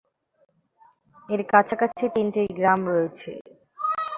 [1.29, 3.31] এর কাছাকাছি তিনটি গ্রাম রয়েছে।